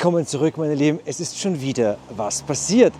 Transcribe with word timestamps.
Willkommen 0.00 0.26
zurück, 0.26 0.56
meine 0.56 0.74
Lieben. 0.74 0.98
Es 1.04 1.20
ist 1.20 1.38
schon 1.38 1.60
wieder 1.60 1.98
was 2.08 2.40
passiert. 2.40 2.94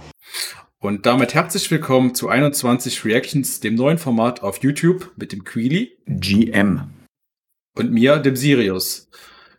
Und 0.80 1.06
damit 1.06 1.32
herzlich 1.32 1.70
willkommen 1.70 2.14
zu 2.14 2.28
21 2.28 3.06
Reactions, 3.06 3.60
dem 3.60 3.74
neuen 3.74 3.96
Format 3.96 4.42
auf 4.42 4.58
YouTube 4.58 5.10
mit 5.16 5.32
dem 5.32 5.44
Queely. 5.44 5.96
GM. 6.06 6.90
Und 7.74 7.90
mir, 7.90 8.18
dem 8.18 8.36
Sirius. 8.36 9.08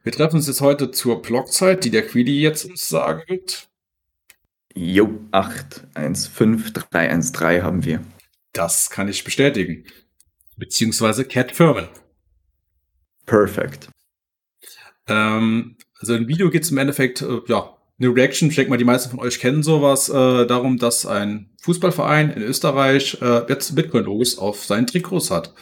Wir 0.03 0.11
treffen 0.11 0.35
uns 0.35 0.45
jetzt 0.45 0.61
heute 0.61 0.91
zur 0.91 1.23
Blockzeit, 1.23 1.83
die 1.83 1.89
der 1.89 2.05
Queely 2.05 2.39
jetzt 2.39 2.65
uns 2.65 2.87
sagen 2.87 3.23
wird. 3.25 3.71
Jo, 4.75 5.09
815313 5.31 7.63
haben 7.63 7.83
wir. 7.83 8.05
Das 8.53 8.91
kann 8.91 9.07
ich 9.07 9.23
bestätigen. 9.23 9.85
Beziehungsweise 10.57 11.25
Cat 11.25 11.53
Firman. 11.53 11.89
Perfekt. 13.25 13.89
Ähm, 15.07 15.77
also 16.01 16.15
im 16.15 16.27
Video 16.27 16.49
geht 16.49 16.63
es 16.63 16.71
im 16.71 16.77
Endeffekt, 16.77 17.21
äh, 17.21 17.39
ja, 17.47 17.77
eine 17.99 18.15
Reaction, 18.15 18.49
ich 18.49 18.55
denke 18.55 18.71
mal, 18.71 18.77
die 18.77 18.83
meisten 18.83 19.11
von 19.11 19.19
euch 19.19 19.39
kennen 19.39 19.61
sowas, 19.61 20.09
äh, 20.09 20.47
darum, 20.47 20.77
dass 20.77 21.05
ein 21.05 21.49
Fußballverein 21.61 22.31
in 22.31 22.41
Österreich 22.41 23.17
äh, 23.21 23.43
jetzt 23.47 23.75
Bitcoin-Logos 23.75 24.39
auf 24.39 24.65
seinen 24.65 24.87
Trikots 24.87 25.29
hat. 25.29 25.53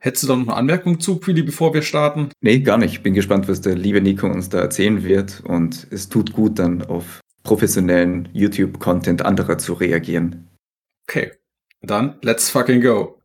Hättest 0.00 0.24
du 0.24 0.28
da 0.28 0.36
noch 0.36 0.48
eine 0.48 0.56
Anmerkung 0.56 1.00
zu, 1.00 1.18
Küli, 1.18 1.42
bevor 1.42 1.72
wir 1.74 1.82
starten? 1.82 2.30
Nee, 2.40 2.60
gar 2.60 2.78
nicht. 2.78 2.92
Ich 2.92 3.02
bin 3.02 3.14
gespannt, 3.14 3.48
was 3.48 3.60
der 3.60 3.76
liebe 3.76 4.00
Nico 4.00 4.26
uns 4.26 4.48
da 4.48 4.58
erzählen 4.58 5.02
wird. 5.04 5.42
Und 5.44 5.86
es 5.90 6.08
tut 6.08 6.32
gut, 6.32 6.58
dann 6.58 6.82
auf 6.82 7.20
professionellen 7.42 8.28
YouTube-Content 8.32 9.24
anderer 9.24 9.58
zu 9.58 9.72
reagieren. 9.72 10.48
Okay, 11.08 11.32
dann 11.80 12.18
let's 12.22 12.50
fucking 12.50 12.82
go. 12.82 13.15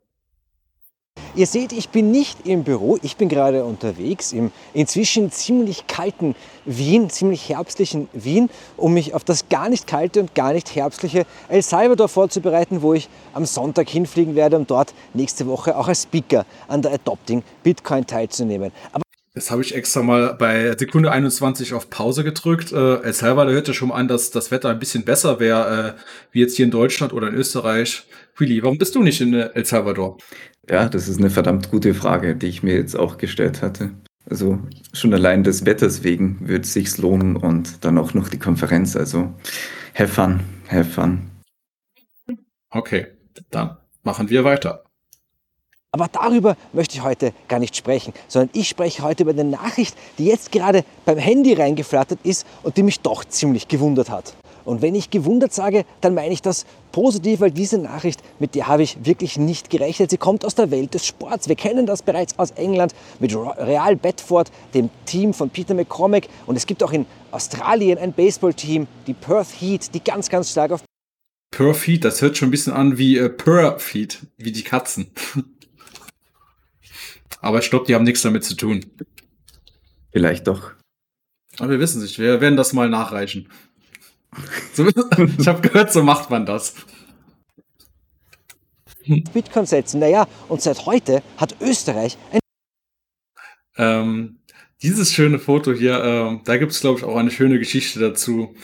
Ihr 1.34 1.48
seht, 1.48 1.72
ich 1.72 1.88
bin 1.90 2.12
nicht 2.12 2.46
im 2.46 2.66
Büro, 2.66 2.98
ich 3.02 3.16
bin 3.16 3.30
gerade 3.30 3.64
unterwegs 3.64 4.34
im 4.34 4.52
inzwischen 4.74 5.32
ziemlich 5.32 5.88
kalten 5.88 6.36
Wien, 6.66 7.10
ziemlich 7.10 7.48
herbstlichen 7.48 8.10
Wien, 8.12 8.50
um 8.76 8.94
mich 8.94 9.14
auf 9.14 9.24
das 9.24 9.48
gar 9.48 9.70
nicht 9.70 9.88
kalte 9.88 10.20
und 10.20 10.36
gar 10.36 10.52
nicht 10.52 10.76
herbstliche 10.76 11.26
El 11.48 11.62
Salvador 11.62 12.10
vorzubereiten, 12.10 12.82
wo 12.82 12.94
ich 12.94 13.08
am 13.34 13.46
Sonntag 13.46 13.88
hinfliegen 13.90 14.36
werde, 14.36 14.58
um 14.58 14.68
dort 14.68 14.94
nächste 15.14 15.48
Woche 15.48 15.78
auch 15.78 15.88
als 15.88 16.04
Speaker 16.04 16.46
an 16.68 16.82
der 16.82 16.94
Adopting 16.94 17.44
Bitcoin 17.64 18.06
teilzunehmen. 18.06 18.74
Aber 18.92 19.04
das 19.34 19.50
habe 19.50 19.62
ich 19.62 19.74
extra 19.74 20.04
mal 20.04 20.34
bei 20.34 20.76
Sekunde 20.78 21.10
21 21.10 21.74
auf 21.74 21.90
Pause 21.90 22.26
gedrückt. 22.26 22.74
Äh, 22.74 22.96
El 22.96 23.14
Salvador 23.14 23.54
hörte 23.54 23.74
schon 23.74 23.88
mal 23.88 23.96
an, 23.96 24.10
dass 24.10 24.30
das 24.32 24.52
Wetter 24.52 24.68
ein 24.68 24.80
bisschen 24.80 25.06
besser 25.06 25.40
wäre, 25.40 25.96
äh, 25.96 26.02
wie 26.34 26.42
jetzt 26.42 26.58
hier 26.58 26.66
in 26.66 26.72
Deutschland 26.72 27.14
oder 27.14 27.30
in 27.30 27.36
Österreich. 27.36 28.04
Willi, 28.42 28.64
warum 28.64 28.80
bist 28.80 28.96
du 28.96 29.04
nicht 29.04 29.22
in 29.22 29.36
El 29.36 29.66
Salvador? 29.66 30.18
Ja, 30.68 30.90
das 30.90 31.08
ist 31.08 31.20
eine 31.20 31.30
verdammt 31.30 31.70
gute 31.70 31.94
Frage, 31.94 32.36
die 32.36 32.48
ich 32.48 32.64
mir 32.64 32.74
jetzt 32.74 32.96
auch 32.96 33.20
gestellt 33.20 33.62
hatte. 33.62 33.92
Also 34.28 34.58
schon 34.94 35.14
allein 35.14 35.44
des 35.44 35.68
Wetters 35.68 36.04
wegen 36.04 36.40
würde 36.42 36.64
es 36.64 36.74
sich 36.74 36.98
lohnen 36.98 37.36
und 37.36 37.86
dann 37.86 38.00
auch 38.00 38.16
noch 38.16 38.30
die 38.30 38.40
Konferenz. 38.40 38.96
Also 38.96 39.32
have 39.94 40.08
fun, 40.08 40.40
have 40.70 40.86
fun. 40.86 41.30
Okay, 42.72 43.06
dann 43.52 43.78
machen 44.02 44.32
wir 44.32 44.44
weiter. 44.44 44.86
Aber 45.92 46.08
darüber 46.08 46.58
möchte 46.74 46.96
ich 46.96 47.04
heute 47.04 47.34
gar 47.48 47.60
nicht 47.60 47.76
sprechen, 47.76 48.12
sondern 48.28 48.50
ich 48.54 48.70
spreche 48.70 49.04
heute 49.04 49.22
über 49.22 49.34
eine 49.34 49.44
Nachricht, 49.44 49.96
die 50.18 50.26
jetzt 50.26 50.52
gerade 50.52 50.84
beim 51.06 51.20
Handy 51.20 51.54
reingeflattert 51.54 52.20
ist 52.24 52.48
und 52.64 52.78
die 52.78 52.84
mich 52.84 53.02
doch 53.02 53.24
ziemlich 53.24 53.68
gewundert 53.68 54.10
hat. 54.10 54.34
Und 54.66 54.82
wenn 54.82 54.96
ich 54.96 55.10
gewundert 55.10 55.54
sage, 55.54 55.86
dann 56.02 56.14
meine 56.14 56.34
ich 56.34 56.42
das 56.42 56.66
positiv, 56.92 57.40
weil 57.40 57.52
diese 57.52 57.78
Nachricht, 57.78 58.22
mit 58.40 58.56
der 58.56 58.68
habe 58.68 58.84
ich 58.84 59.06
wirklich 59.06 59.38
nicht 59.38 59.70
gerechnet. 59.70 60.10
Sie 60.10 60.18
kommt 60.18 60.46
aus 60.46 60.56
der 60.56 60.72
Welt 60.72 60.94
des 60.94 61.06
Sports. 61.06 61.48
Wir 61.48 61.56
kennen 61.56 61.86
das 61.86 62.02
bereits 62.02 62.38
aus 62.38 62.52
England 62.52 62.94
mit 63.20 63.36
Real 63.36 63.96
Bedford, 63.96 64.52
dem 64.74 64.90
Team 65.06 65.34
von 65.34 65.50
Peter 65.50 65.74
McCormack. 65.74 66.28
Und 66.46 66.56
es 66.56 66.66
gibt 66.66 66.84
auch 66.84 66.92
in 66.92 67.06
Australien 67.32 67.98
ein 67.98 68.14
Baseballteam, 68.14 68.88
die 69.08 69.14
Perth 69.14 69.50
Heat, 69.60 69.94
die 69.94 70.04
ganz, 70.04 70.30
ganz 70.30 70.52
stark 70.52 70.72
auf 70.72 70.84
Perth 71.52 71.86
Heat, 71.86 72.06
das 72.06 72.22
hört 72.22 72.38
schon 72.38 72.48
ein 72.48 72.52
bisschen 72.52 72.74
an 72.74 72.98
wie 72.98 73.18
äh, 73.18 73.30
Perth 73.30 73.94
Heat, 73.94 74.20
wie 74.38 74.52
die 74.52 74.64
Katzen. 74.64 75.08
Aber 77.42 77.60
ich 77.60 77.70
glaube, 77.70 77.86
die 77.86 77.96
haben 77.96 78.04
nichts 78.04 78.22
damit 78.22 78.44
zu 78.44 78.56
tun. 78.56 78.86
Vielleicht 80.12 80.48
doch. 80.48 80.72
Aber 81.60 81.72
wir 81.72 81.80
wissen 81.80 82.02
es 82.02 82.10
nicht. 82.10 82.20
Wir 82.20 82.40
werden 82.40 82.56
das 82.56 82.74
mal 82.74 82.90
nachreichen. 82.90 83.50
ich 85.38 85.48
habe 85.48 85.62
gehört, 85.62 85.92
so 85.92 86.04
macht 86.04 86.30
man 86.30 86.46
das. 86.46 86.76
Bitcoin 89.34 89.66
setzen. 89.66 90.00
Naja, 90.00 90.28
und 90.48 90.62
seit 90.62 90.86
heute 90.86 91.22
hat 91.38 91.56
Österreich 91.60 92.18
ein. 92.32 92.40
Ähm, 93.78 94.40
dieses 94.82 95.14
schöne 95.14 95.40
Foto 95.40 95.74
hier, 95.74 96.04
äh, 96.04 96.40
da 96.44 96.58
gibt 96.58 96.72
es, 96.72 96.82
glaube 96.82 97.00
ich, 97.00 97.06
auch 97.06 97.16
eine 97.16 97.32
schöne 97.32 97.60
Geschichte 97.60 98.00
dazu. 98.00 98.56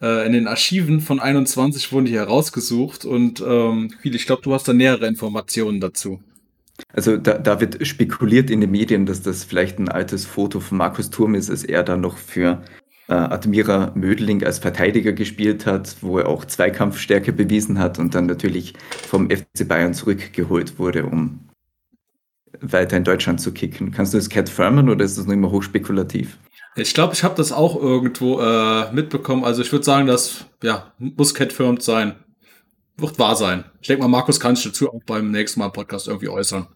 Äh, 0.00 0.26
in 0.26 0.32
den 0.32 0.46
Archiven 0.46 1.00
von 1.00 1.20
21 1.20 1.92
wurden 1.92 2.06
die 2.06 2.14
herausgesucht 2.14 3.04
und 3.04 3.40
ähm, 3.40 3.94
ich 4.02 4.26
glaube, 4.26 4.42
du 4.42 4.52
hast 4.52 4.66
da 4.66 4.72
nähere 4.72 5.06
Informationen 5.06 5.80
dazu. 5.80 6.20
Also 6.92 7.16
da, 7.16 7.38
da, 7.38 7.60
wird 7.60 7.86
spekuliert 7.86 8.50
in 8.50 8.60
den 8.60 8.70
Medien, 8.70 9.06
dass 9.06 9.22
das 9.22 9.44
vielleicht 9.44 9.78
ein 9.78 9.88
altes 9.88 10.24
Foto 10.24 10.58
von 10.58 10.78
Markus 10.78 11.10
Turm 11.10 11.36
ist, 11.36 11.48
als 11.48 11.62
er 11.62 11.84
dann 11.84 12.00
noch 12.00 12.18
für 12.18 12.62
äh, 13.08 13.14
Admira 13.14 13.92
Mödling 13.94 14.44
als 14.44 14.58
Verteidiger 14.58 15.12
gespielt 15.12 15.66
hat, 15.66 15.96
wo 16.00 16.18
er 16.18 16.28
auch 16.28 16.44
Zweikampfstärke 16.44 17.32
bewiesen 17.32 17.78
hat 17.78 17.98
und 17.98 18.14
dann 18.14 18.26
natürlich 18.26 18.74
vom 19.08 19.30
FC 19.30 19.68
Bayern 19.68 19.94
zurückgeholt 19.94 20.78
wurde, 20.78 21.06
um 21.06 21.40
weiter 22.60 22.96
in 22.96 23.04
Deutschland 23.04 23.40
zu 23.40 23.52
kicken. 23.52 23.90
Kannst 23.90 24.14
du 24.14 24.18
das 24.18 24.30
Cat 24.30 24.48
firmen 24.48 24.88
oder 24.88 25.04
ist 25.04 25.18
das 25.18 25.26
noch 25.26 25.34
immer 25.34 25.50
hochspekulativ? 25.50 26.38
Ich 26.76 26.94
glaube, 26.94 27.14
ich 27.14 27.22
habe 27.22 27.34
das 27.36 27.52
auch 27.52 27.76
irgendwo 27.76 28.40
äh, 28.40 28.90
mitbekommen. 28.92 29.44
Also 29.44 29.62
ich 29.62 29.70
würde 29.70 29.84
sagen, 29.84 30.06
das 30.06 30.46
ja, 30.62 30.92
muss 30.98 31.34
Cat 31.34 31.52
firmed 31.52 31.82
sein. 31.82 32.16
Wird 32.96 33.18
wahr 33.18 33.36
sein. 33.36 33.64
Ich 33.80 33.88
denke 33.88 34.02
mal, 34.02 34.08
Markus 34.08 34.40
kann 34.40 34.56
sich 34.56 34.66
dazu 34.66 34.88
auch 34.88 35.00
beim 35.04 35.30
nächsten 35.30 35.60
Mal 35.60 35.70
Podcast 35.70 36.08
irgendwie 36.08 36.28
äußern. 36.28 36.66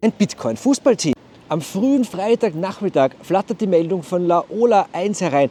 Ein 0.00 0.12
Bitcoin-Fußballteam 0.12 1.14
am 1.52 1.60
frühen 1.60 2.04
Freitagnachmittag 2.04 3.10
flattert 3.22 3.60
die 3.60 3.66
Meldung 3.66 4.02
von 4.02 4.26
Laola 4.26 4.88
1 4.94 5.20
herein, 5.20 5.50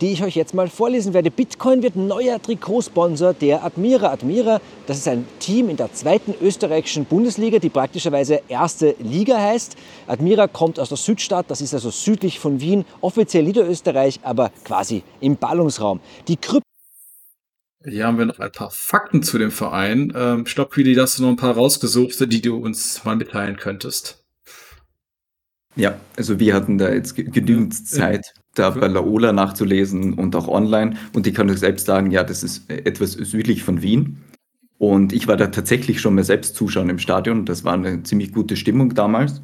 die 0.00 0.12
ich 0.12 0.24
euch 0.24 0.36
jetzt 0.36 0.54
mal 0.54 0.68
vorlesen 0.68 1.12
werde. 1.12 1.30
Bitcoin 1.30 1.82
wird 1.82 1.96
neuer 1.96 2.40
Trikotsponsor 2.40 3.34
der 3.34 3.62
Admira. 3.62 4.10
Admira, 4.10 4.62
das 4.86 4.96
ist 4.96 5.06
ein 5.06 5.26
Team 5.40 5.68
in 5.68 5.76
der 5.76 5.92
zweiten 5.92 6.34
österreichischen 6.40 7.04
Bundesliga, 7.04 7.58
die 7.58 7.68
praktischerweise 7.68 8.40
erste 8.48 8.94
Liga 8.98 9.36
heißt. 9.36 9.76
Admira 10.06 10.48
kommt 10.48 10.80
aus 10.80 10.88
der 10.88 10.96
Südstadt, 10.96 11.50
das 11.50 11.60
ist 11.60 11.74
also 11.74 11.90
südlich 11.90 12.40
von 12.40 12.62
Wien, 12.62 12.86
offiziell 13.02 13.44
Niederösterreich, 13.44 14.20
aber 14.22 14.50
quasi 14.64 15.02
im 15.20 15.36
Ballungsraum. 15.36 16.00
Die 16.26 16.38
Krypt 16.38 16.64
hier 17.86 18.06
haben 18.06 18.16
wir 18.16 18.24
noch 18.24 18.38
ein 18.38 18.50
paar 18.50 18.70
Fakten 18.70 19.22
zu 19.22 19.36
dem 19.36 19.50
Verein. 19.50 20.42
Ich 20.46 20.54
glaube, 20.54 20.74
Willi, 20.74 20.94
hast 20.94 21.18
du 21.18 21.22
noch 21.22 21.28
ein 21.28 21.36
paar 21.36 21.54
rausgesucht, 21.54 22.18
die 22.32 22.40
du 22.40 22.56
uns 22.56 23.04
mal 23.04 23.14
mitteilen 23.14 23.58
könntest. 23.58 24.23
Ja, 25.76 25.98
also 26.16 26.38
wir 26.38 26.54
hatten 26.54 26.78
da 26.78 26.92
jetzt 26.92 27.16
genügend 27.16 27.74
Zeit, 27.86 28.32
da 28.54 28.70
bei 28.70 28.86
Laola 28.86 29.32
nachzulesen 29.32 30.14
und 30.14 30.36
auch 30.36 30.46
online. 30.46 30.96
Und 31.12 31.26
ich 31.26 31.34
kann 31.34 31.50
euch 31.50 31.58
selbst 31.58 31.86
sagen, 31.86 32.10
ja, 32.10 32.22
das 32.22 32.44
ist 32.44 32.70
etwas 32.70 33.12
südlich 33.12 33.64
von 33.64 33.82
Wien. 33.82 34.18
Und 34.78 35.12
ich 35.12 35.26
war 35.26 35.36
da 35.36 35.48
tatsächlich 35.48 36.00
schon 36.00 36.14
mal 36.14 36.24
selbst 36.24 36.54
zuschauen 36.54 36.90
im 36.90 36.98
Stadion. 36.98 37.44
Das 37.44 37.64
war 37.64 37.74
eine 37.74 38.02
ziemlich 38.02 38.32
gute 38.32 38.56
Stimmung 38.56 38.94
damals. 38.94 39.42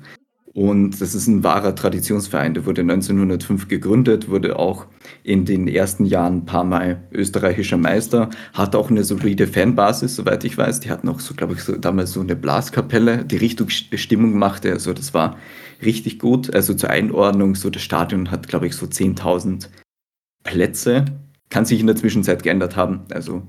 Und 0.60 1.00
das 1.00 1.14
ist 1.14 1.26
ein 1.26 1.42
wahrer 1.42 1.74
Traditionsverein. 1.74 2.52
Der 2.52 2.66
wurde 2.66 2.82
1905 2.82 3.68
gegründet, 3.68 4.28
wurde 4.28 4.58
auch 4.58 4.84
in 5.22 5.46
den 5.46 5.66
ersten 5.66 6.04
Jahren 6.04 6.40
ein 6.40 6.44
paar 6.44 6.64
Mal 6.64 7.02
österreichischer 7.12 7.78
Meister, 7.78 8.28
hat 8.52 8.76
auch 8.76 8.90
eine 8.90 9.02
solide 9.02 9.46
Fanbasis, 9.46 10.16
soweit 10.16 10.44
ich 10.44 10.58
weiß. 10.58 10.80
Die 10.80 10.90
hatten 10.90 11.08
auch 11.08 11.20
so, 11.20 11.32
glaube 11.32 11.54
ich, 11.54 11.62
so, 11.62 11.78
damals 11.78 12.12
so 12.12 12.20
eine 12.20 12.36
Blaskapelle, 12.36 13.24
die 13.24 13.38
Richtung 13.38 13.70
Stimmung 13.70 14.36
machte. 14.36 14.70
Also 14.70 14.92
das 14.92 15.14
war 15.14 15.38
richtig 15.82 16.18
gut. 16.18 16.54
Also 16.54 16.74
zur 16.74 16.90
Einordnung, 16.90 17.54
so 17.54 17.70
das 17.70 17.80
Stadion 17.80 18.30
hat, 18.30 18.46
glaube 18.46 18.66
ich, 18.66 18.76
so 18.76 18.84
10.000 18.84 19.68
Plätze. 20.44 21.06
Kann 21.48 21.64
sich 21.64 21.80
in 21.80 21.86
der 21.86 21.96
Zwischenzeit 21.96 22.42
geändert 22.42 22.76
haben. 22.76 23.06
Also, 23.14 23.48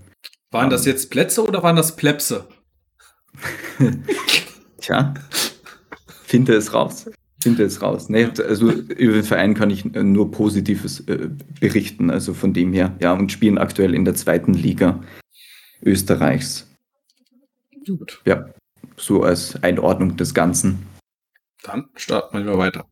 waren 0.50 0.70
das 0.70 0.86
jetzt 0.86 1.12
Plätze 1.12 1.46
oder 1.46 1.62
waren 1.62 1.76
das 1.76 1.98
Plepse? 1.98 2.48
Tja, 4.80 5.14
finde 6.32 6.56
es 6.56 6.74
raus. 6.74 7.10
Finde 7.42 7.64
es 7.64 7.82
raus. 7.82 8.08
Nee, 8.08 8.28
also 8.48 8.72
über 8.72 9.14
den 9.14 9.24
Verein 9.24 9.54
kann 9.54 9.70
ich 9.70 9.84
nur 9.86 10.32
Positives 10.32 11.02
äh, 11.02 11.30
berichten. 11.60 12.10
Also 12.10 12.34
von 12.34 12.54
dem 12.54 12.72
her, 12.72 12.96
ja, 13.02 13.14
und 13.14 13.32
spielen 13.32 13.58
aktuell 13.58 13.94
in 13.94 14.06
der 14.06 14.16
zweiten 14.16 14.54
Liga 14.54 15.04
Österreichs. 15.84 16.68
Gut. 17.86 18.22
Ja, 18.26 18.46
so 18.96 19.24
als 19.24 19.62
Einordnung 19.64 20.16
des 20.16 20.34
Ganzen. 20.34 20.86
Dann 21.64 21.90
starten 21.96 22.46
wir 22.46 22.58
weiter. 22.58 22.86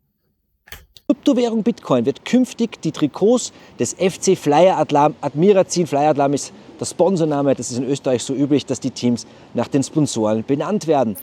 Kryptowährung 1.08 1.64
Bitcoin 1.64 2.06
wird 2.06 2.24
künftig 2.24 2.82
die 2.82 2.92
Trikots 2.92 3.52
des 3.80 3.94
FC 3.94 4.38
Flyer 4.38 4.78
Adlam, 4.78 5.16
Admira 5.22 5.66
ziehen. 5.66 5.88
Flyer 5.88 6.10
Adlam 6.12 6.34
ist 6.34 6.54
der 6.80 6.86
Sponsorname. 6.86 7.56
Das 7.56 7.72
ist 7.72 7.78
in 7.78 7.86
Österreich 7.86 8.24
so 8.24 8.36
üblich, 8.36 8.66
dass 8.66 8.80
die 8.80 8.92
Teams 8.92 9.26
nach 9.56 9.68
den 9.68 9.82
Sponsoren 9.82 10.44
benannt 10.44 10.86
werden. 10.86 11.18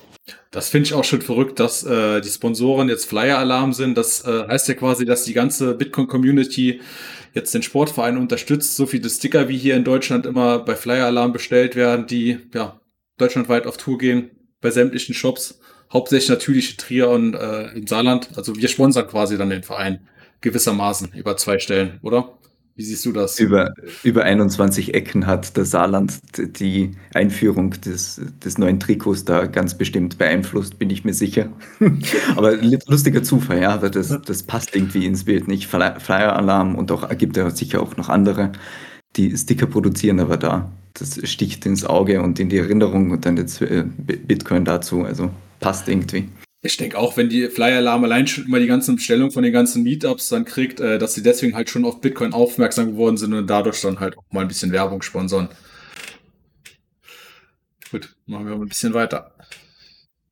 Das 0.51 0.71
finde 0.71 0.87
ich 0.87 0.95
auch 0.95 1.05
schon 1.05 1.23
verrückt, 1.23 1.61
dass 1.61 1.85
äh, 1.85 2.21
die 2.21 2.29
Sponsoren 2.29 2.89
jetzt 2.89 3.07
Flyer-Alarm 3.07 3.73
sind. 3.73 3.97
Das 3.97 4.25
äh, 4.25 4.49
heißt 4.49 4.69
ja 4.69 4.75
quasi, 4.75 5.05
dass 5.05 5.25
die 5.25 5.35
ganze 5.35 5.75
Bitcoin-Community 5.75 6.81
jetzt 7.35 7.55
den 7.55 7.63
Sportverein 7.63 8.17
unterstützt. 8.17 8.77
So 8.77 8.87
viele 8.87 9.09
Sticker 9.09 9.49
wie 9.49 9.59
hier 9.59 9.77
in 9.77 9.85
Deutschland 9.85 10.27
immer 10.27 10.59
bei 10.59 10.75
Flyer-Alarm 10.75 11.33
bestellt 11.33 11.77
werden, 11.77 12.07
die 12.07 12.39
ja 12.55 12.81
deutschlandweit 13.19 13.67
auf 13.67 13.77
Tour 13.77 13.99
gehen, 13.99 14.31
bei 14.61 14.71
sämtlichen 14.71 15.15
Shops. 15.15 15.61
Hauptsächlich 15.93 16.31
natürlich 16.31 16.77
Trier 16.77 17.11
und 17.11 17.35
äh, 17.35 17.69
in 17.73 17.87
Saarland. 17.87 18.31
Also 18.37 18.57
wir 18.57 18.69
sponsern 18.69 19.07
quasi 19.07 19.39
dann 19.39 19.51
den 19.51 19.63
Verein 19.63 20.09
gewissermaßen 20.41 21.13
über 21.15 21.37
zwei 21.37 21.59
Stellen, 21.59 22.01
oder? 22.03 22.39
Wie 22.77 22.83
siehst 22.83 23.07
du 23.07 23.13
das? 23.13 23.41
Über, 23.41 23.73
über 24.05 24.25
21 24.25 24.93
Ecken 24.93 25.27
hat 25.27 25.57
der 25.57 25.65
Saarland 25.65 26.21
die 26.37 26.91
Einführung 27.15 27.71
des, 27.71 28.21
des 28.45 28.59
neuen 28.59 28.79
Trikots 28.79 29.25
da 29.25 29.47
ganz 29.47 29.79
bestimmt 29.79 30.19
beeinflusst, 30.19 30.79
bin 30.79 30.91
ich 30.91 31.03
mir 31.03 31.15
sicher. 31.15 31.49
aber 32.37 32.55
lustiger 32.87 33.23
Zufall, 33.23 33.63
ja, 33.63 33.71
aber 33.71 33.89
das, 33.89 34.15
das 34.21 34.43
passt 34.43 34.77
irgendwie 34.77 35.07
ins 35.07 35.25
Bild 35.25 35.49
nicht. 35.49 35.67
Flyer 35.67 36.37
Alarm 36.37 36.75
und 36.75 36.93
auch 36.93 37.09
gibt 37.17 37.39
ja 37.39 37.49
sicher 37.49 37.81
auch 37.81 37.97
noch 37.97 38.11
andere, 38.11 38.53
die 39.17 39.35
Sticker 39.35 39.67
produzieren, 39.67 40.21
aber 40.21 40.37
da, 40.37 40.71
das 40.93 41.19
sticht 41.27 41.65
ins 41.65 41.87
Auge 41.87 42.21
und 42.21 42.39
in 42.39 42.51
die 42.51 42.59
Erinnerung 42.59 43.11
und 43.11 43.25
dann 43.25 43.39
jetzt 43.39 43.63
äh, 43.63 43.85
Bitcoin 43.97 44.67
dazu, 44.67 45.03
also 45.03 45.31
passt 45.61 45.89
irgendwie. 45.89 46.29
Ich 46.67 46.77
denke 46.77 46.99
auch, 46.99 47.17
wenn 47.17 47.29
die 47.29 47.49
Flyer-Alarm 47.49 48.05
allein 48.05 48.27
schon 48.27 48.47
immer 48.47 48.59
die 48.59 48.67
ganzen 48.67 48.97
Bestellungen 48.97 49.31
von 49.31 49.43
den 49.43 49.53
ganzen 49.53 49.83
Meetups 49.83 50.29
dann 50.29 50.45
kriegt, 50.45 50.81
äh, 50.81 50.99
dass 50.99 51.15
sie 51.15 51.23
deswegen 51.23 51.55
halt 51.55 51.71
schon 51.71 51.85
auf 51.85 52.01
Bitcoin 52.01 52.33
aufmerksam 52.33 52.93
geworden 52.93 53.17
sind 53.17 53.33
und 53.33 53.49
dadurch 53.49 53.81
dann 53.81 54.01
halt 54.01 54.19
auch 54.19 54.25
mal 54.31 54.41
ein 54.41 54.49
bisschen 54.49 54.73
Werbung 54.73 55.03
sponsern. 55.03 55.49
Gut, 57.91 58.17
machen 58.27 58.47
wir 58.47 58.57
mal 58.57 58.63
ein 58.65 58.69
bisschen 58.69 58.95
weiter. 58.95 59.31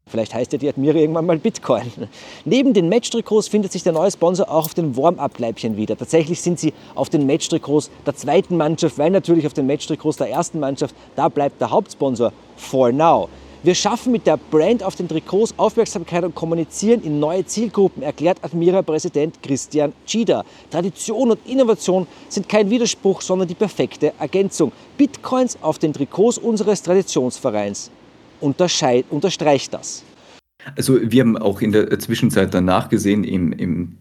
Vielleicht 0.06 0.34
heißt 0.34 0.52
ja 0.52 0.58
die 0.58 0.68
Admira 0.68 0.98
irgendwann 0.98 1.26
mal 1.26 1.38
Bitcoin. 1.38 1.90
Neben 2.44 2.74
den 2.74 2.88
Match-Trikots 2.88 3.48
findet 3.48 3.72
sich 3.72 3.82
der 3.84 3.92
neue 3.92 4.10
Sponsor 4.10 4.48
auch 4.50 4.66
auf 4.66 4.74
den 4.74 4.96
Warm-Up-Leibchen 4.96 5.76
wieder. 5.76 5.96
Tatsächlich 5.96 6.40
sind 6.40 6.58
sie 6.58 6.74
auf 6.94 7.10
den 7.10 7.26
Match-Trikots 7.26 7.90
der 8.04 8.14
zweiten 8.14 8.56
Mannschaft, 8.56 8.98
weil 8.98 9.10
natürlich 9.10 9.46
auf 9.46 9.54
den 9.54 9.66
Match-Trikots 9.66 10.18
der 10.18 10.30
ersten 10.30 10.60
Mannschaft, 10.60 10.94
da 11.16 11.28
bleibt 11.28 11.60
der 11.60 11.70
Hauptsponsor 11.70 12.32
for 12.56 12.92
now. 12.92 13.28
Wir 13.64 13.74
schaffen 13.74 14.12
mit 14.12 14.26
der 14.26 14.36
Brand 14.36 14.82
auf 14.82 14.94
den 14.94 15.08
Trikots 15.08 15.54
Aufmerksamkeit 15.56 16.22
und 16.22 16.34
kommunizieren 16.34 17.02
in 17.02 17.18
neue 17.18 17.46
Zielgruppen, 17.46 18.02
erklärt 18.02 18.44
Admira-Präsident 18.44 19.42
Christian 19.42 19.94
Tschida. 20.04 20.44
Tradition 20.70 21.30
und 21.30 21.38
Innovation 21.46 22.06
sind 22.28 22.46
kein 22.46 22.68
Widerspruch, 22.68 23.22
sondern 23.22 23.48
die 23.48 23.54
perfekte 23.54 24.12
Ergänzung. 24.18 24.70
Bitcoins 24.98 25.56
auf 25.62 25.78
den 25.78 25.94
Trikots 25.94 26.36
unseres 26.36 26.82
Traditionsvereins 26.82 27.90
unterstreicht 28.42 29.72
das. 29.72 30.04
Also 30.76 30.98
wir 31.00 31.22
haben 31.22 31.38
auch 31.38 31.62
in 31.62 31.72
der 31.72 31.98
Zwischenzeit 31.98 32.52
danach 32.52 32.90
gesehen 32.90 33.24
im, 33.24 33.54
im 33.54 33.96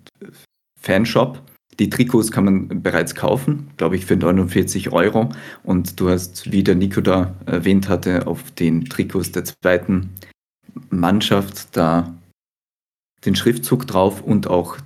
Fanshop, 0.77 1.41
die 1.79 1.89
Trikots 1.89 2.31
kann 2.31 2.45
man 2.45 2.81
bereits 2.81 3.15
kaufen, 3.15 3.71
glaube 3.77 3.95
ich, 3.95 4.05
für 4.05 4.15
49 4.15 4.91
Euro. 4.91 5.29
Und 5.63 5.99
du 5.99 6.09
hast, 6.09 6.51
wie 6.51 6.63
der 6.63 6.75
Nico 6.75 7.01
da 7.01 7.33
erwähnt 7.45 7.89
hatte, 7.89 8.27
auf 8.27 8.51
den 8.51 8.85
Trikots 8.85 9.31
der 9.31 9.45
zweiten 9.45 10.11
Mannschaft 10.89 11.75
da 11.75 12.13
den 13.25 13.35
Schriftzug 13.35 13.87
drauf 13.87 14.21
und 14.21 14.47
auch 14.47 14.77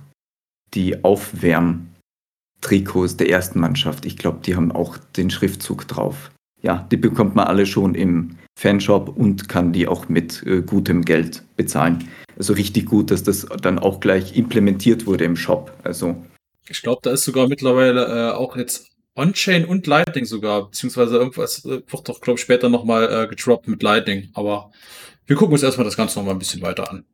die 0.74 1.04
Aufwärmtrikots 1.04 3.16
der 3.16 3.30
ersten 3.30 3.60
Mannschaft. 3.60 4.06
Ich 4.06 4.16
glaube, 4.16 4.40
die 4.44 4.54
haben 4.54 4.72
auch 4.72 4.98
den 5.16 5.30
Schriftzug 5.30 5.88
drauf. 5.88 6.30
Ja, 6.60 6.86
die 6.90 6.96
bekommt 6.96 7.36
man 7.36 7.46
alle 7.46 7.66
schon 7.66 7.94
im 7.94 8.36
Fanshop 8.58 9.16
und 9.16 9.48
kann 9.48 9.72
die 9.72 9.86
auch 9.86 10.08
mit 10.08 10.44
äh, 10.44 10.62
gutem 10.62 11.04
Geld 11.04 11.44
bezahlen. 11.56 12.08
Also 12.36 12.52
richtig 12.52 12.86
gut, 12.86 13.12
dass 13.12 13.22
das 13.22 13.46
dann 13.62 13.78
auch 13.78 14.00
gleich 14.00 14.36
implementiert 14.36 15.06
wurde 15.06 15.24
im 15.24 15.36
Shop. 15.36 15.72
Also 15.84 16.16
ich 16.70 16.82
glaube, 16.82 17.00
da 17.02 17.10
ist 17.10 17.24
sogar 17.24 17.48
mittlerweile 17.48 18.30
äh, 18.30 18.32
auch 18.32 18.56
jetzt 18.56 18.90
On-Chain 19.14 19.64
und 19.64 19.86
Lightning 19.86 20.24
sogar, 20.24 20.66
beziehungsweise 20.66 21.16
irgendwas 21.16 21.64
äh, 21.64 21.82
wird 21.86 22.08
doch, 22.08 22.20
glaube 22.20 22.38
ich, 22.38 22.42
später 22.42 22.68
nochmal 22.68 23.24
äh, 23.24 23.26
gedroppt 23.26 23.68
mit 23.68 23.82
Lightning. 23.82 24.30
Aber 24.34 24.70
wir 25.26 25.36
gucken 25.36 25.52
uns 25.52 25.62
erstmal 25.62 25.84
das 25.84 25.96
Ganze 25.96 26.18
nochmal 26.18 26.34
ein 26.34 26.38
bisschen 26.38 26.62
weiter 26.62 26.90
an. 26.90 27.04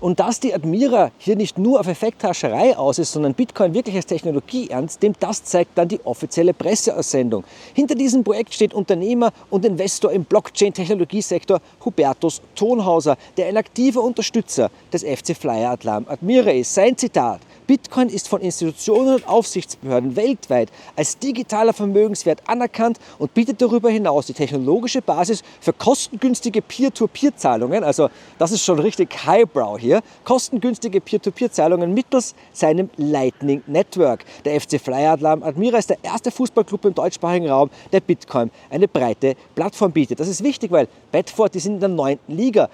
Und 0.00 0.20
dass 0.20 0.40
die 0.40 0.54
Admira 0.54 1.10
hier 1.18 1.36
nicht 1.36 1.58
nur 1.58 1.80
auf 1.80 1.86
Effekthascherei 1.86 2.76
aus 2.76 2.98
ist, 2.98 3.12
sondern 3.12 3.34
Bitcoin 3.34 3.74
wirklich 3.74 3.96
als 3.96 4.06
Technologie 4.06 4.68
ernst 4.68 5.02
nimmt, 5.02 5.16
das 5.20 5.44
zeigt 5.44 5.76
dann 5.76 5.88
die 5.88 6.00
offizielle 6.04 6.52
Presseaussendung. 6.54 7.44
Hinter 7.74 7.94
diesem 7.94 8.22
Projekt 8.22 8.54
steht 8.54 8.74
Unternehmer 8.74 9.32
und 9.50 9.64
Investor 9.64 10.12
im 10.12 10.24
Blockchain-Technologiesektor 10.24 11.60
Hubertus 11.84 12.42
Tonhauser, 12.54 13.16
der 13.36 13.46
ein 13.46 13.56
aktiver 13.56 14.02
Unterstützer 14.02 14.70
des 14.92 15.02
FC 15.02 15.36
Flyer 15.36 15.70
Atlam 15.70 16.06
Admira 16.08 16.50
ist. 16.50 16.74
Sein 16.74 16.96
Zitat, 16.96 17.40
Bitcoin 17.66 18.10
ist 18.10 18.28
von 18.28 18.42
Institutionen 18.42 19.14
und 19.14 19.28
Aufsichtsbehörden 19.28 20.16
weltweit 20.16 20.70
als 20.96 21.18
digitaler 21.18 21.72
Vermögenswert 21.72 22.42
anerkannt 22.46 22.98
und 23.18 23.32
bietet 23.32 23.62
darüber 23.62 23.88
hinaus 23.88 24.26
die 24.26 24.34
technologische 24.34 25.00
Basis 25.00 25.42
für 25.60 25.72
kostengünstige 25.72 26.60
Peer-to-Peer-Zahlungen. 26.60 27.82
Also 27.82 28.10
das 28.38 28.52
ist 28.52 28.64
schon 28.64 28.78
richtig 28.78 29.24
Highbrow 29.24 29.73
hier. 29.78 30.02
Kostengünstige 30.24 31.00
Peer-to-Peer-Zahlungen 31.00 31.92
mittels 31.94 32.34
seinem 32.52 32.90
Lightning 32.96 33.62
Network. 33.66 34.24
Der 34.44 34.60
FC 34.60 34.80
Flyer 34.80 35.18
Admira 35.22 35.78
ist 35.78 35.90
der 35.90 35.98
erste 36.02 36.30
Fußballclub 36.30 36.84
im 36.86 36.94
deutschsprachigen 36.94 37.48
Raum, 37.48 37.70
der 37.92 38.00
Bitcoin 38.00 38.50
eine 38.70 38.88
breite 38.88 39.34
Plattform 39.54 39.92
bietet. 39.92 40.20
Das 40.20 40.28
ist 40.28 40.42
wichtig, 40.42 40.70
weil 40.70 40.88
Bedford, 41.12 41.54
die 41.54 41.60
sind 41.60 41.74
in 41.74 41.80
der 41.80 41.88
neunten 41.88 42.34
Liga 42.34 42.68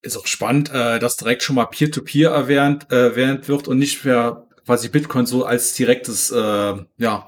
ist 0.00 0.16
auch 0.16 0.26
spannend, 0.26 0.70
äh, 0.70 0.98
dass 0.98 1.16
direkt 1.16 1.42
schon 1.42 1.56
mal 1.56 1.66
Peer-to-Peer 1.66 2.30
-Peer 2.30 2.34
erwähnt, 2.34 2.86
äh, 2.90 3.08
erwähnt 3.08 3.48
wird 3.48 3.68
und 3.68 3.78
nicht 3.78 4.04
mehr 4.04 4.46
quasi 4.64 4.88
Bitcoin 4.88 5.26
so 5.26 5.44
als 5.44 5.74
direktes, 5.74 6.30
äh, 6.30 6.74
ja, 6.98 7.26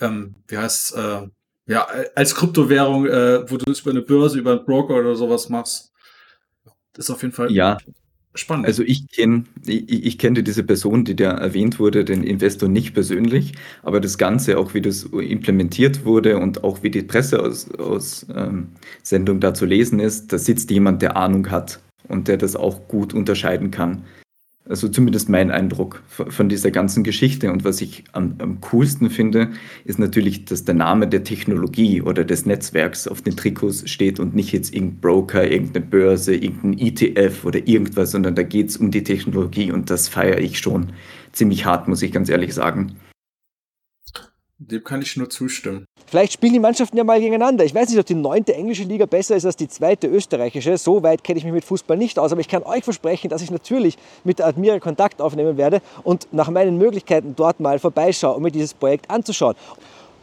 ähm, 0.00 0.34
wie 0.46 0.56
heißt 0.56 0.96
äh, 0.96 1.28
ja, 1.66 1.86
als 2.14 2.34
Kryptowährung, 2.34 3.06
äh, 3.06 3.50
wo 3.50 3.58
du 3.58 3.70
es 3.70 3.80
über 3.80 3.90
eine 3.90 4.00
Börse, 4.02 4.38
über 4.38 4.52
einen 4.52 4.64
Broker 4.64 4.94
oder 4.94 5.14
sowas 5.14 5.48
machst. 5.48 5.92
Das 6.98 7.08
ist 7.08 7.14
auf 7.14 7.22
jeden 7.22 7.32
Fall 7.32 7.52
ja. 7.52 7.78
spannend. 8.34 8.66
Also 8.66 8.82
ich 8.82 9.08
kenne 9.08 9.44
ich, 9.64 9.88
ich 9.88 10.18
kenne 10.18 10.42
diese 10.42 10.64
Person, 10.64 11.04
die 11.04 11.14
da 11.14 11.30
erwähnt 11.30 11.78
wurde, 11.78 12.04
den 12.04 12.24
Investor 12.24 12.68
nicht 12.68 12.92
persönlich, 12.92 13.52
aber 13.84 14.00
das 14.00 14.18
Ganze, 14.18 14.58
auch 14.58 14.74
wie 14.74 14.80
das 14.80 15.04
implementiert 15.04 16.04
wurde 16.04 16.38
und 16.38 16.64
auch 16.64 16.82
wie 16.82 16.90
die 16.90 17.04
Presseaussendung 17.04 17.86
aus, 17.86 18.26
ähm, 18.34 19.40
da 19.40 19.54
zu 19.54 19.64
lesen 19.64 20.00
ist, 20.00 20.32
da 20.32 20.38
sitzt 20.38 20.72
jemand, 20.72 21.00
der 21.00 21.16
Ahnung 21.16 21.48
hat 21.52 21.78
und 22.08 22.26
der 22.26 22.36
das 22.36 22.56
auch 22.56 22.88
gut 22.88 23.14
unterscheiden 23.14 23.70
kann. 23.70 24.02
Also 24.68 24.86
zumindest 24.88 25.30
mein 25.30 25.50
Eindruck 25.50 26.02
von 26.08 26.50
dieser 26.50 26.70
ganzen 26.70 27.02
Geschichte. 27.02 27.50
Und 27.50 27.64
was 27.64 27.80
ich 27.80 28.04
am, 28.12 28.34
am, 28.38 28.60
coolsten 28.60 29.08
finde, 29.08 29.48
ist 29.86 29.98
natürlich, 29.98 30.44
dass 30.44 30.64
der 30.64 30.74
Name 30.74 31.08
der 31.08 31.24
Technologie 31.24 32.02
oder 32.02 32.22
des 32.22 32.44
Netzwerks 32.44 33.08
auf 33.08 33.22
den 33.22 33.34
Trikots 33.34 33.88
steht 33.88 34.20
und 34.20 34.34
nicht 34.34 34.52
jetzt 34.52 34.74
irgendein 34.74 35.00
Broker, 35.00 35.50
irgendeine 35.50 35.86
Börse, 35.86 36.34
irgendein 36.34 36.86
ETF 36.86 37.46
oder 37.46 37.66
irgendwas, 37.66 38.10
sondern 38.10 38.34
da 38.34 38.42
geht 38.42 38.68
es 38.68 38.76
um 38.76 38.90
die 38.90 39.02
Technologie 39.02 39.72
und 39.72 39.88
das 39.88 40.06
feiere 40.06 40.38
ich 40.38 40.58
schon 40.58 40.92
ziemlich 41.32 41.64
hart, 41.64 41.88
muss 41.88 42.02
ich 42.02 42.12
ganz 42.12 42.28
ehrlich 42.28 42.52
sagen. 42.52 42.92
Dem 44.60 44.82
kann 44.82 45.00
ich 45.02 45.16
nur 45.16 45.30
zustimmen. 45.30 45.84
Vielleicht 46.06 46.32
spielen 46.32 46.52
die 46.52 46.58
Mannschaften 46.58 46.96
ja 46.96 47.04
mal 47.04 47.20
gegeneinander. 47.20 47.64
Ich 47.64 47.72
weiß 47.72 47.90
nicht, 47.90 47.98
ob 47.98 48.06
die 48.06 48.16
neunte 48.16 48.54
englische 48.54 48.82
Liga 48.82 49.06
besser 49.06 49.36
ist 49.36 49.46
als 49.46 49.54
die 49.54 49.68
zweite 49.68 50.08
österreichische. 50.08 50.76
So 50.78 51.04
weit 51.04 51.22
kenne 51.22 51.38
ich 51.38 51.44
mich 51.44 51.52
mit 51.52 51.64
Fußball 51.64 51.96
nicht 51.96 52.18
aus. 52.18 52.32
Aber 52.32 52.40
ich 52.40 52.48
kann 52.48 52.64
euch 52.64 52.82
versprechen, 52.82 53.28
dass 53.28 53.40
ich 53.40 53.52
natürlich 53.52 53.96
mit 54.24 54.40
der 54.40 54.46
Admira 54.46 54.80
Kontakt 54.80 55.22
aufnehmen 55.22 55.56
werde 55.58 55.80
und 56.02 56.26
nach 56.32 56.50
meinen 56.50 56.76
Möglichkeiten 56.76 57.34
dort 57.36 57.60
mal 57.60 57.78
vorbeischaue, 57.78 58.34
um 58.34 58.42
mir 58.42 58.50
dieses 58.50 58.74
Projekt 58.74 59.08
anzuschauen. 59.08 59.54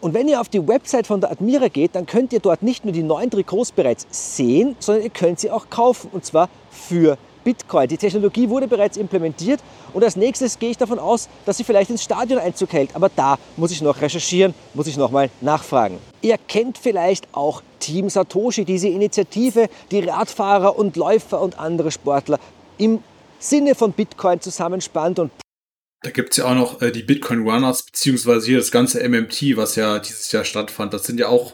Und 0.02 0.14
wenn 0.14 0.28
ihr 0.28 0.42
auf 0.42 0.50
die 0.50 0.68
Website 0.68 1.08
von 1.08 1.22
der 1.22 1.32
Admira 1.32 1.70
geht, 1.70 1.96
dann 1.96 2.06
könnt 2.06 2.34
ihr 2.34 2.42
dort 2.42 2.62
nicht 2.62 2.84
nur 2.84 2.92
die 2.92 3.04
neuen 3.04 3.32
Trikots 3.32 3.72
bereits 3.72 4.06
sehen, 4.10 4.76
sondern 4.80 5.06
ihr 5.06 5.12
könnt 5.12 5.40
sie 5.40 5.50
auch 5.50 5.70
kaufen. 5.70 6.10
Und 6.12 6.26
zwar 6.26 6.50
für 6.70 7.18
Bitcoin. 7.46 7.88
Die 7.88 7.98
Technologie 7.98 8.50
wurde 8.50 8.68
bereits 8.68 8.98
implementiert 8.98 9.62
und 9.94 10.04
als 10.04 10.18
nächstes 10.18 10.60
gehe 10.60 10.72
ich 10.72 10.78
davon 10.78 11.00
aus, 11.00 11.30
dass 11.46 11.56
sie 11.56 11.64
vielleicht 11.64 11.90
ins 11.90 12.04
Stadion 12.04 12.40
Einzug 12.40 12.74
hält. 12.74 12.94
Aber 12.94 13.10
da 13.16 13.38
muss 13.56 13.72
ich 13.72 13.82
noch 13.82 14.02
recherchieren, 14.02 14.54
muss 14.74 14.88
ich 14.88 14.98
noch 14.98 15.12
mal 15.12 15.30
nachfragen. 15.40 16.00
Ihr 16.22 16.38
kennt 16.50 16.78
vielleicht 16.78 17.28
auch 17.32 17.62
Team 17.80 18.10
Satoshi, 18.10 18.66
diese 18.66 18.90
Initiative, 18.90 19.70
die 19.92 20.02
Radfahrer 20.02 20.78
und 20.78 20.98
Läufer 20.98 21.40
und 21.40 21.58
andere 21.58 21.92
Sportler 21.92 22.40
im 22.78 23.00
Sinne 23.40 23.76
von 23.76 23.94
Bitcoin 23.94 24.42
zusammenspannt 24.42 25.20
und 25.20 25.32
da 26.02 26.12
gibt 26.12 26.32
es 26.32 26.38
ja 26.38 26.46
auch 26.46 26.54
noch 26.54 26.82
äh, 26.84 26.92
die 26.92 27.02
Bitcoin 27.02 27.48
Runners, 27.50 27.82
beziehungsweise 27.82 28.46
hier 28.46 28.60
das 28.60 28.70
ganze 28.70 29.02
MMT, 29.10 29.58
was 29.58 29.76
ja 29.76 29.98
dieses 29.98 30.32
Jahr 30.32 30.44
stattfand. 30.44 30.94
Das 30.94 31.04
sind 31.04 31.20
ja 31.20 31.30
auch 31.30 31.54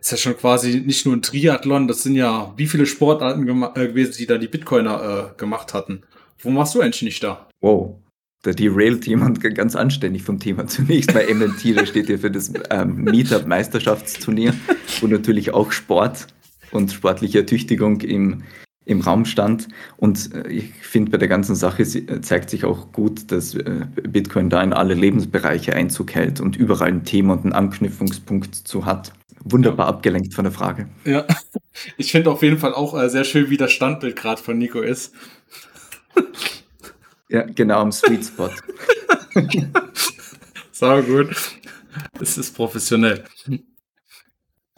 ist 0.00 0.10
ja 0.10 0.16
schon 0.16 0.36
quasi 0.36 0.80
nicht 0.80 1.06
nur 1.06 1.16
ein 1.16 1.22
Triathlon, 1.22 1.88
das 1.88 2.02
sind 2.02 2.14
ja 2.14 2.52
wie 2.56 2.66
viele 2.66 2.86
Sportarten 2.86 3.42
äh, 3.74 3.88
gewesen, 3.88 4.14
die 4.18 4.26
da 4.26 4.38
die 4.38 4.48
Bitcoiner 4.48 5.32
äh, 5.34 5.38
gemacht 5.38 5.74
hatten. 5.74 6.02
Wo 6.40 6.50
machst 6.50 6.74
du 6.74 6.80
eigentlich 6.80 7.02
nicht 7.02 7.22
da? 7.22 7.48
Wow. 7.60 7.96
Da 8.42 8.52
derailt 8.52 9.04
jemand 9.06 9.40
ganz 9.40 9.74
anständig 9.74 10.22
vom 10.22 10.38
Thema. 10.38 10.66
Zunächst 10.68 11.12
mal 11.12 11.26
MMT, 11.26 11.76
da 11.76 11.84
steht 11.84 12.08
ja 12.08 12.18
für 12.18 12.30
das 12.30 12.52
ähm, 12.70 13.04
Meetup-Meisterschaftsturnier 13.04 14.54
und 15.02 15.10
natürlich 15.10 15.52
auch 15.52 15.72
Sport 15.72 16.28
und 16.70 16.92
sportliche 16.92 17.38
Ertüchtigung 17.38 18.00
im, 18.02 18.44
im 18.84 19.00
Raum 19.00 19.24
stand. 19.24 19.66
Und 19.96 20.32
äh, 20.34 20.48
ich 20.48 20.72
finde, 20.80 21.10
bei 21.10 21.18
der 21.18 21.28
ganzen 21.28 21.56
Sache 21.56 21.82
äh, 21.82 22.20
zeigt 22.20 22.50
sich 22.50 22.64
auch 22.64 22.92
gut, 22.92 23.32
dass 23.32 23.54
äh, 23.54 23.86
Bitcoin 24.08 24.50
da 24.50 24.62
in 24.62 24.72
alle 24.72 24.94
Lebensbereiche 24.94 25.74
Einzug 25.74 26.14
hält 26.14 26.40
und 26.40 26.54
überall 26.56 26.88
ein 26.88 27.04
Thema 27.04 27.34
und 27.34 27.42
einen 27.42 27.52
Anknüpfungspunkt 27.54 28.54
zu 28.54 28.86
hat. 28.86 29.12
Wunderbar 29.44 29.86
ja. 29.86 29.92
abgelenkt 29.92 30.34
von 30.34 30.44
der 30.44 30.52
Frage. 30.52 30.88
Ja, 31.04 31.26
ich 31.96 32.12
finde 32.12 32.30
auf 32.30 32.42
jeden 32.42 32.58
Fall 32.58 32.74
auch 32.74 32.98
sehr 33.08 33.24
schön, 33.24 33.50
wie 33.50 33.56
das 33.56 33.72
Standbild 33.72 34.16
gerade 34.16 34.42
von 34.42 34.58
Nico 34.58 34.80
ist. 34.80 35.14
Ja, 37.28 37.42
genau 37.42 37.80
am 37.80 37.92
Sweet 37.92 38.24
Spot. 38.24 38.50
Sau 40.72 41.02
gut. 41.02 41.28
Es 42.20 42.38
ist 42.38 42.54
professionell. 42.54 43.24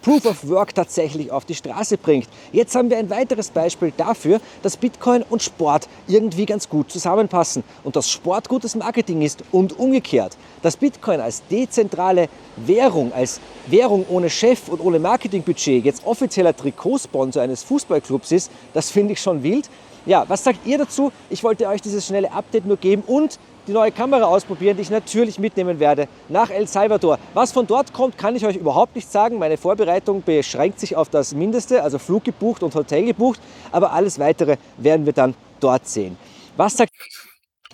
Proof 0.02 0.24
of 0.24 0.48
Work 0.48 0.74
tatsächlich 0.74 1.30
auf 1.30 1.44
die 1.44 1.54
Straße 1.54 1.98
bringt. 1.98 2.26
Jetzt 2.52 2.74
haben 2.74 2.88
wir 2.88 2.96
ein 2.96 3.10
weiteres 3.10 3.50
Beispiel 3.50 3.92
dafür, 3.96 4.40
dass 4.62 4.76
Bitcoin 4.78 5.22
und 5.28 5.42
Sport 5.42 5.88
irgendwie 6.08 6.46
ganz 6.46 6.68
gut 6.68 6.90
zusammenpassen 6.90 7.62
und 7.84 7.96
dass 7.96 8.10
Sport 8.10 8.48
gutes 8.48 8.74
Marketing 8.74 9.20
ist 9.20 9.44
und 9.52 9.78
umgekehrt. 9.78 10.38
Dass 10.62 10.78
Bitcoin 10.78 11.20
als 11.20 11.42
dezentrale 11.50 12.28
Währung, 12.56 13.12
als 13.12 13.40
Währung 13.66 14.06
ohne 14.08 14.30
Chef 14.30 14.68
und 14.68 14.80
ohne 14.80 14.98
Marketingbudget 14.98 15.84
jetzt 15.84 16.06
offizieller 16.06 16.56
Trikotsponsor 16.56 17.42
eines 17.42 17.62
Fußballclubs 17.64 18.32
ist, 18.32 18.50
das 18.72 18.90
finde 18.90 19.12
ich 19.12 19.20
schon 19.20 19.42
wild. 19.42 19.68
Ja, 20.06 20.24
was 20.28 20.44
sagt 20.44 20.66
ihr 20.66 20.78
dazu? 20.78 21.12
Ich 21.28 21.44
wollte 21.44 21.68
euch 21.68 21.82
dieses 21.82 22.06
schnelle 22.06 22.32
Update 22.32 22.64
nur 22.64 22.78
geben 22.78 23.02
und 23.06 23.38
die 23.66 23.72
neue 23.72 23.92
Kamera 23.92 24.24
ausprobieren, 24.24 24.76
die 24.76 24.82
ich 24.82 24.90
natürlich 24.90 25.38
mitnehmen 25.38 25.78
werde 25.80 26.08
nach 26.28 26.50
El 26.50 26.66
Salvador. 26.66 27.18
Was 27.34 27.52
von 27.52 27.66
dort 27.66 27.92
kommt, 27.92 28.18
kann 28.18 28.36
ich 28.36 28.44
euch 28.44 28.56
überhaupt 28.56 28.94
nicht 28.94 29.10
sagen. 29.10 29.38
Meine 29.38 29.56
Vorbereitung 29.56 30.22
beschränkt 30.22 30.80
sich 30.80 30.96
auf 30.96 31.08
das 31.08 31.34
Mindeste, 31.34 31.82
also 31.82 31.98
Flug 31.98 32.24
gebucht 32.24 32.62
und 32.62 32.74
Hotel 32.74 33.04
gebucht, 33.04 33.40
aber 33.72 33.92
alles 33.92 34.18
weitere 34.18 34.56
werden 34.76 35.06
wir 35.06 35.12
dann 35.12 35.34
dort 35.60 35.86
sehen. 35.86 36.16
Was 36.56 36.76
sagt 36.76 36.92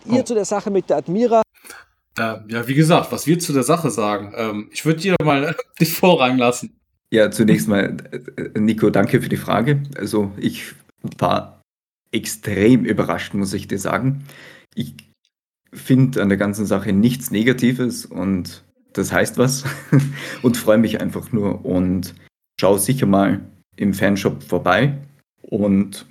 oh. 0.08 0.14
ihr 0.14 0.24
zu 0.24 0.34
der 0.34 0.44
Sache 0.44 0.70
mit 0.70 0.90
der 0.90 0.98
Admira? 0.98 1.42
Äh, 2.18 2.36
ja, 2.48 2.66
wie 2.66 2.74
gesagt, 2.74 3.12
was 3.12 3.26
wir 3.26 3.38
zu 3.38 3.52
der 3.52 3.62
Sache 3.62 3.90
sagen. 3.90 4.32
Ähm, 4.36 4.68
ich 4.72 4.84
würde 4.84 5.00
dir 5.00 5.16
mal 5.22 5.54
den 5.80 5.86
Vorrang 5.86 6.38
lassen. 6.38 6.78
Ja, 7.10 7.30
zunächst 7.30 7.68
mal, 7.68 7.96
äh, 8.10 8.58
Nico, 8.58 8.90
danke 8.90 9.20
für 9.20 9.28
die 9.28 9.36
Frage. 9.36 9.82
Also 9.96 10.32
ich 10.38 10.74
war 11.18 11.62
extrem 12.10 12.84
überrascht, 12.84 13.34
muss 13.34 13.52
ich 13.52 13.68
dir 13.68 13.78
sagen. 13.78 14.24
Ich 14.74 14.94
finde 15.72 16.22
an 16.22 16.28
der 16.28 16.38
ganzen 16.38 16.66
Sache 16.66 16.92
nichts 16.92 17.30
Negatives 17.30 18.06
und 18.06 18.64
das 18.92 19.12
heißt 19.12 19.38
was 19.38 19.64
und 20.42 20.56
freue 20.56 20.78
mich 20.78 21.00
einfach 21.00 21.32
nur 21.32 21.64
und 21.64 22.14
schaue 22.60 22.78
sicher 22.78 23.06
mal 23.06 23.40
im 23.76 23.92
Fanshop 23.92 24.42
vorbei 24.42 24.96
und 25.42 26.06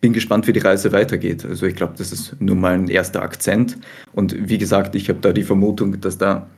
bin 0.00 0.12
gespannt, 0.12 0.46
wie 0.46 0.52
die 0.52 0.60
Reise 0.60 0.92
weitergeht. 0.92 1.44
Also 1.44 1.66
ich 1.66 1.76
glaube, 1.76 1.94
das 1.96 2.12
ist 2.12 2.40
nur 2.40 2.56
mal 2.56 2.74
ein 2.74 2.88
erster 2.88 3.22
Akzent 3.22 3.78
und 4.12 4.48
wie 4.48 4.58
gesagt, 4.58 4.94
ich 4.94 5.08
habe 5.08 5.20
da 5.20 5.32
die 5.32 5.44
Vermutung, 5.44 6.00
dass 6.00 6.18
da 6.18 6.48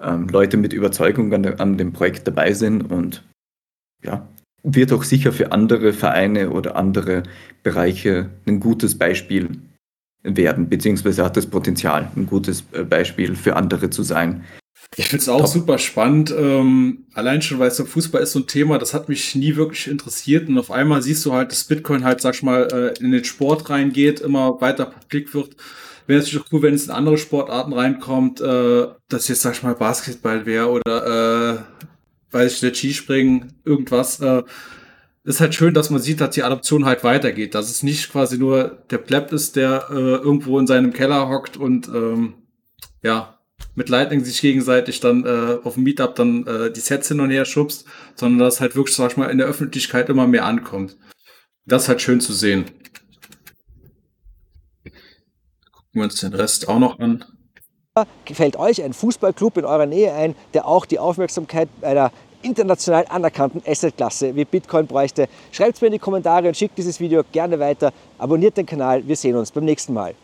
ähm, 0.00 0.28
Leute 0.28 0.56
mit 0.56 0.72
Überzeugung 0.72 1.32
an, 1.32 1.44
an 1.44 1.78
dem 1.78 1.92
Projekt 1.92 2.26
dabei 2.26 2.52
sind 2.52 2.82
und 2.90 3.24
ja, 4.04 4.28
wird 4.62 4.92
auch 4.92 5.02
sicher 5.02 5.32
für 5.32 5.52
andere 5.52 5.92
Vereine 5.92 6.50
oder 6.50 6.76
andere 6.76 7.22
Bereiche 7.62 8.30
ein 8.46 8.60
gutes 8.60 8.96
Beispiel 8.96 9.58
werden, 10.22 10.68
beziehungsweise 10.68 11.24
hat 11.24 11.36
das 11.36 11.46
Potenzial, 11.46 12.10
ein 12.16 12.26
gutes 12.26 12.64
äh, 12.72 12.82
Beispiel 12.82 13.34
für 13.34 13.56
andere 13.56 13.90
zu 13.90 14.02
sein. 14.02 14.44
Ich 14.96 15.08
finde 15.08 15.22
es 15.22 15.28
auch 15.28 15.40
Top. 15.40 15.48
super 15.48 15.78
spannend. 15.78 16.34
Ähm, 16.36 17.04
allein 17.14 17.42
schon, 17.42 17.58
weil 17.58 17.70
so 17.70 17.84
Fußball 17.84 18.22
ist 18.22 18.32
so 18.32 18.40
ein 18.40 18.46
Thema, 18.46 18.78
das 18.78 18.92
hat 18.92 19.08
mich 19.08 19.34
nie 19.34 19.56
wirklich 19.56 19.86
interessiert. 19.86 20.48
Und 20.48 20.58
auf 20.58 20.70
einmal 20.70 21.00
siehst 21.00 21.24
du 21.24 21.32
halt, 21.32 21.52
dass 21.52 21.64
Bitcoin 21.64 22.04
halt, 22.04 22.20
sag 22.20 22.34
ich 22.34 22.42
mal, 22.42 22.68
äh, 22.72 23.02
in 23.02 23.12
den 23.12 23.24
Sport 23.24 23.70
reingeht, 23.70 24.20
immer 24.20 24.60
weiter 24.60 24.86
publik 24.86 25.32
wird. 25.32 25.56
Wäre 26.06 26.20
natürlich 26.20 26.44
auch 26.44 26.52
cool, 26.52 26.62
wenn 26.62 26.74
es 26.74 26.86
in 26.86 26.90
andere 26.90 27.18
Sportarten 27.18 27.72
reinkommt, 27.72 28.40
äh, 28.40 28.88
dass 29.08 29.28
jetzt, 29.28 29.42
sag 29.42 29.54
ich 29.54 29.62
mal, 29.62 29.74
Basketball 29.74 30.44
wäre 30.44 30.70
oder, 30.70 31.54
äh, 31.54 32.34
weiß 32.34 32.54
ich, 32.54 32.60
der 32.60 32.74
Skispringen, 32.74 33.52
irgendwas. 33.64 34.18
Äh, 34.20 34.42
ist 35.24 35.40
halt 35.40 35.54
schön, 35.54 35.74
dass 35.74 35.90
man 35.90 36.00
sieht, 36.00 36.20
dass 36.20 36.30
die 36.30 36.42
Adoption 36.42 36.84
halt 36.84 37.04
weitergeht. 37.04 37.54
Dass 37.54 37.70
es 37.70 37.82
nicht 37.82 38.10
quasi 38.10 38.38
nur 38.38 38.82
der 38.90 38.98
Pleb 38.98 39.32
ist, 39.32 39.56
der 39.56 39.86
äh, 39.90 39.94
irgendwo 39.94 40.58
in 40.58 40.66
seinem 40.66 40.92
Keller 40.92 41.28
hockt 41.28 41.56
und 41.56 41.88
ähm, 41.88 42.34
ja, 43.02 43.38
mit 43.74 43.88
Lightning 43.88 44.24
sich 44.24 44.40
gegenseitig 44.40 45.00
dann 45.00 45.24
äh, 45.24 45.58
auf 45.62 45.74
dem 45.74 45.84
Meetup 45.84 46.14
dann 46.14 46.46
äh, 46.46 46.72
die 46.72 46.80
Sets 46.80 47.08
hin 47.08 47.20
und 47.20 47.30
her 47.30 47.44
schubst, 47.44 47.86
sondern 48.14 48.40
dass 48.40 48.60
halt 48.60 48.76
wirklich, 48.76 48.96
sag 48.96 49.12
ich 49.12 49.16
mal, 49.16 49.30
in 49.30 49.38
der 49.38 49.46
Öffentlichkeit 49.46 50.08
immer 50.08 50.26
mehr 50.26 50.46
ankommt. 50.46 50.96
Das 51.66 51.82
ist 51.82 51.88
halt 51.88 52.00
schön 52.00 52.20
zu 52.20 52.32
sehen. 52.32 52.64
Gucken 55.72 55.92
wir 55.92 56.04
uns 56.04 56.20
den 56.20 56.34
Rest 56.34 56.68
auch 56.68 56.78
noch 56.78 56.98
an. 56.98 57.24
Gefällt 58.24 58.56
euch 58.56 58.82
ein 58.82 58.94
Fußballclub 58.94 59.58
in 59.58 59.64
eurer 59.64 59.86
Nähe 59.86 60.14
ein, 60.14 60.34
der 60.54 60.66
auch 60.66 60.86
die 60.86 60.98
Aufmerksamkeit 60.98 61.68
einer 61.82 62.12
international 62.42 63.06
anerkannten 63.08 63.62
Assetklasse 63.66 64.34
wie 64.34 64.44
Bitcoin 64.44 64.86
bräuchte. 64.86 65.28
Schreibt 65.52 65.76
es 65.76 65.80
mir 65.80 65.88
in 65.88 65.94
die 65.94 65.98
Kommentare 65.98 66.48
und 66.48 66.56
schickt 66.56 66.76
dieses 66.78 67.00
Video 67.00 67.22
gerne 67.32 67.58
weiter. 67.58 67.92
Abonniert 68.18 68.56
den 68.56 68.66
Kanal. 68.66 69.06
Wir 69.06 69.16
sehen 69.16 69.36
uns 69.36 69.50
beim 69.50 69.64
nächsten 69.64 69.92
Mal. 69.92 70.14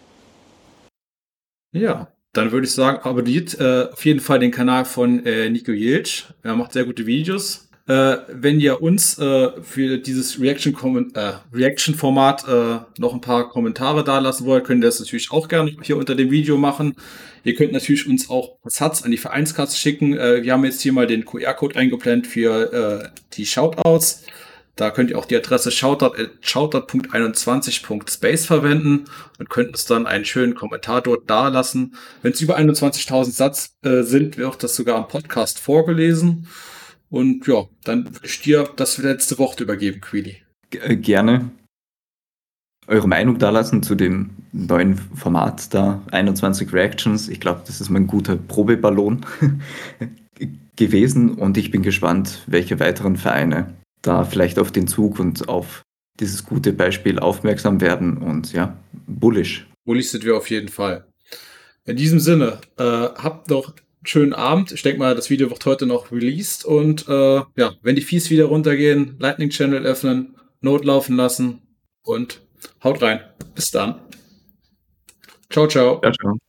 Ja, 1.72 2.08
dann 2.32 2.52
würde 2.52 2.66
ich 2.66 2.72
sagen, 2.72 2.98
abonniert 3.02 3.58
äh, 3.60 3.88
auf 3.92 4.04
jeden 4.04 4.20
Fall 4.20 4.38
den 4.38 4.50
Kanal 4.50 4.84
von 4.84 5.24
äh, 5.24 5.48
Nico 5.50 5.72
Jilch. 5.72 6.26
Er 6.42 6.54
macht 6.54 6.72
sehr 6.72 6.84
gute 6.84 7.06
Videos. 7.06 7.65
Äh, 7.88 8.16
wenn 8.28 8.58
ihr 8.58 8.82
uns 8.82 9.16
äh, 9.18 9.62
für 9.62 9.98
dieses 9.98 10.40
Reaction-Format 10.40 11.14
äh, 11.14 11.34
Reaction 11.56 11.94
äh, 11.94 12.78
noch 12.98 13.14
ein 13.14 13.20
paar 13.20 13.48
Kommentare 13.48 14.02
da 14.02 14.18
lassen 14.18 14.44
wollt, 14.44 14.64
könnt 14.64 14.82
ihr 14.82 14.88
das 14.88 14.98
natürlich 14.98 15.30
auch 15.30 15.46
gerne 15.46 15.76
hier 15.82 15.96
unter 15.96 16.16
dem 16.16 16.32
Video 16.32 16.56
machen. 16.56 16.96
Ihr 17.44 17.54
könnt 17.54 17.70
natürlich 17.70 18.08
uns 18.08 18.28
auch 18.28 18.56
Satz 18.64 19.02
an 19.02 19.12
die 19.12 19.18
Vereinskasse 19.18 19.76
schicken. 19.76 20.18
Äh, 20.18 20.42
wir 20.42 20.52
haben 20.52 20.64
jetzt 20.64 20.80
hier 20.80 20.92
mal 20.92 21.06
den 21.06 21.24
QR-Code 21.24 21.76
eingeblendet 21.76 22.26
für 22.26 22.72
äh, 22.72 23.08
die 23.34 23.46
Shoutouts. 23.46 24.24
Da 24.74 24.90
könnt 24.90 25.10
ihr 25.10 25.18
auch 25.18 25.26
die 25.26 25.36
Adresse 25.36 25.70
shoutout.21.space 25.70 28.46
verwenden 28.46 29.04
und 29.38 29.48
könnt 29.48 29.68
uns 29.70 29.84
dann 29.86 30.08
einen 30.08 30.24
schönen 30.24 30.56
Kommentar 30.56 31.02
dort 31.02 31.30
da 31.30 31.46
lassen. 31.48 31.94
Wenn 32.20 32.32
es 32.32 32.40
über 32.40 32.58
21.000 32.58 33.30
Satz 33.30 33.76
äh, 33.82 34.02
sind, 34.02 34.38
wird 34.38 34.64
das 34.64 34.74
sogar 34.74 34.96
am 34.96 35.06
Podcast 35.06 35.60
vorgelesen. 35.60 36.48
Und 37.10 37.46
ja, 37.46 37.66
dann 37.84 38.04
würde 38.04 38.26
ich 38.26 38.40
dir 38.40 38.68
das 38.76 38.98
letzte 38.98 39.38
Wort 39.38 39.60
übergeben, 39.60 40.00
Queenie. 40.00 40.42
Äh, 40.72 40.96
gerne 40.96 41.50
eure 42.88 43.08
Meinung 43.08 43.38
da 43.38 43.50
lassen 43.50 43.82
zu 43.82 43.94
dem 43.94 44.30
neuen 44.52 44.96
Format 44.96 45.74
da, 45.74 46.02
21 46.12 46.72
Reactions. 46.72 47.28
Ich 47.28 47.40
glaube, 47.40 47.62
das 47.66 47.80
ist 47.80 47.90
mein 47.90 48.06
guter 48.06 48.36
Probeballon 48.36 49.26
gewesen 50.76 51.34
und 51.34 51.56
ich 51.56 51.70
bin 51.70 51.82
gespannt, 51.82 52.42
welche 52.46 52.78
weiteren 52.78 53.16
Vereine 53.16 53.74
da 54.02 54.24
vielleicht 54.24 54.58
auf 54.58 54.70
den 54.70 54.86
Zug 54.86 55.18
und 55.18 55.48
auf 55.48 55.82
dieses 56.20 56.44
gute 56.44 56.72
Beispiel 56.72 57.18
aufmerksam 57.18 57.80
werden 57.80 58.18
und 58.18 58.52
ja, 58.52 58.76
bullish. 59.06 59.66
Bullish 59.84 60.10
sind 60.10 60.24
wir 60.24 60.36
auf 60.36 60.48
jeden 60.50 60.68
Fall. 60.68 61.06
In 61.84 61.96
diesem 61.96 62.20
Sinne, 62.20 62.58
äh, 62.78 62.82
habt 62.82 63.50
noch 63.50 63.74
schönen 64.08 64.32
Abend. 64.32 64.72
Ich 64.72 64.82
denke 64.82 64.98
mal, 64.98 65.14
das 65.14 65.30
Video 65.30 65.50
wird 65.50 65.64
heute 65.66 65.86
noch 65.86 66.12
released. 66.12 66.64
Und 66.64 67.08
äh, 67.08 67.42
ja, 67.56 67.72
wenn 67.82 67.96
die 67.96 68.02
Fees 68.02 68.30
wieder 68.30 68.46
runtergehen, 68.46 69.16
Lightning 69.18 69.50
Channel 69.50 69.84
öffnen, 69.84 70.36
Note 70.60 70.86
laufen 70.86 71.16
lassen 71.16 71.62
und 72.02 72.42
haut 72.82 73.02
rein. 73.02 73.20
Bis 73.54 73.70
dann. 73.70 74.00
Ciao, 75.50 75.66
ciao. 75.66 76.00
ciao, 76.00 76.12
ciao. 76.12 76.45